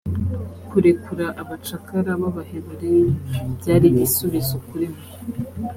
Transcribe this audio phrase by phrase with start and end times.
[0.69, 3.07] kurekura abacakara b’abahebureyi
[3.57, 5.03] byariigisubizo kurimwe